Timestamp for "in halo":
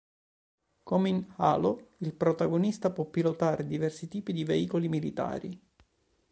1.09-1.89